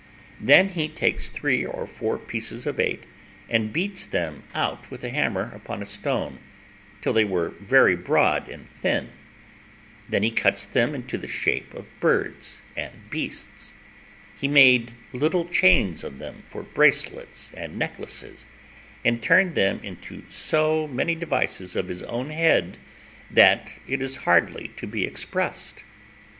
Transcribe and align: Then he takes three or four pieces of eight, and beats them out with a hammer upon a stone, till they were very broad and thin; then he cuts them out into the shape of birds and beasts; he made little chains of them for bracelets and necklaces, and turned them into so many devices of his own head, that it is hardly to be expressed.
Then 0.39 0.69
he 0.69 0.87
takes 0.87 1.29
three 1.29 1.63
or 1.63 1.85
four 1.85 2.17
pieces 2.17 2.65
of 2.65 2.79
eight, 2.79 3.05
and 3.47 3.71
beats 3.71 4.03
them 4.03 4.41
out 4.55 4.89
with 4.89 5.03
a 5.03 5.11
hammer 5.11 5.51
upon 5.53 5.83
a 5.83 5.85
stone, 5.85 6.39
till 7.01 7.13
they 7.13 7.23
were 7.23 7.49
very 7.59 7.95
broad 7.95 8.49
and 8.49 8.67
thin; 8.67 9.09
then 10.09 10.23
he 10.23 10.31
cuts 10.31 10.65
them 10.65 10.89
out 10.89 10.95
into 10.95 11.19
the 11.19 11.27
shape 11.27 11.71
of 11.75 11.85
birds 11.99 12.61
and 12.75 13.11
beasts; 13.11 13.75
he 14.35 14.47
made 14.47 14.93
little 15.13 15.45
chains 15.47 16.03
of 16.03 16.17
them 16.17 16.41
for 16.47 16.63
bracelets 16.63 17.51
and 17.53 17.77
necklaces, 17.77 18.47
and 19.05 19.21
turned 19.21 19.53
them 19.53 19.79
into 19.83 20.23
so 20.29 20.87
many 20.87 21.13
devices 21.13 21.75
of 21.75 21.89
his 21.89 22.01
own 22.01 22.31
head, 22.31 22.79
that 23.29 23.77
it 23.87 24.01
is 24.01 24.15
hardly 24.25 24.69
to 24.77 24.87
be 24.87 25.05
expressed. 25.05 25.83